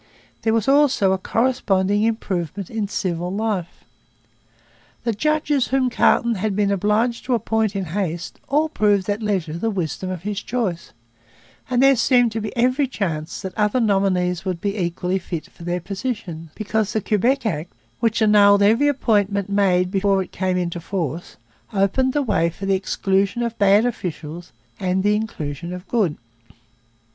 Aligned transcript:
There 0.41 0.51
was 0.55 0.67
also 0.67 1.11
a 1.11 1.19
corresponding 1.19 2.01
improvement 2.01 2.71
in 2.71 2.87
civil 2.87 3.31
life. 3.31 3.83
The 5.03 5.13
judges 5.13 5.67
whom 5.67 5.91
Carleton 5.91 6.33
had 6.41 6.55
been 6.55 6.71
obliged 6.71 7.23
to 7.25 7.35
appoint 7.35 7.75
in 7.75 7.85
haste 7.85 8.39
all 8.49 8.67
proved 8.67 9.07
at 9.11 9.21
leisure 9.21 9.53
the 9.59 9.69
wisdom 9.69 10.09
of 10.09 10.23
his 10.23 10.41
choice; 10.41 10.91
and 11.69 11.83
there 11.83 11.95
seemed 11.95 12.31
to 12.31 12.41
be 12.41 12.51
every 12.57 12.87
chance 12.87 13.41
that 13.43 13.53
other 13.55 13.79
nominees 13.79 14.43
would 14.43 14.59
be 14.59 14.75
equally 14.75 15.19
fit 15.19 15.45
for 15.51 15.61
their 15.63 15.79
positions, 15.79 16.49
because 16.55 16.93
the 16.93 17.01
Quebec 17.01 17.45
Act, 17.45 17.71
which 17.99 18.23
annulled 18.23 18.63
every 18.63 18.87
appointment 18.87 19.49
made 19.51 19.91
before 19.91 20.23
it 20.23 20.31
came 20.31 20.57
into 20.57 20.79
force, 20.79 21.37
opened 21.73 22.13
the 22.13 22.23
way 22.23 22.49
for 22.49 22.65
the 22.65 22.73
exclusion 22.73 23.43
of 23.43 23.55
bad 23.59 23.85
officials 23.85 24.51
and 24.79 25.03
the 25.03 25.15
inclusion 25.15 25.71
of 25.71 25.85
the 25.85 25.91
good. 25.91 26.17